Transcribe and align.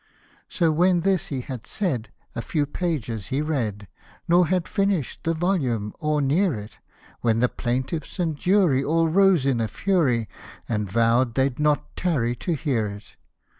So 0.49 0.71
when 0.71 1.01
this 1.01 1.27
he 1.27 1.41
had 1.41 1.67
said, 1.67 2.09
a 2.33 2.41
few 2.41 2.65
pages 2.65 3.27
he 3.27 3.39
read, 3.43 3.87
Nor 4.27 4.47
had 4.47 4.67
finish'd 4.67 5.19
the 5.23 5.35
volume 5.35 5.93
or 5.99 6.23
near 6.23 6.55
it, 6.55 6.79
When 7.19 7.39
the 7.39 7.47
plaintiffs 7.47 8.17
and 8.17 8.35
jury 8.35 8.83
all 8.83 9.07
rose 9.07 9.45
in 9.45 9.61
a 9.61 9.67
fury, 9.67 10.27
And 10.67 10.91
vow'd 10.91 11.35
they'd 11.35 11.59
not 11.59 11.95
tarry 11.95 12.35
to 12.37 12.53
hear 12.55 12.87
it 12.87 13.15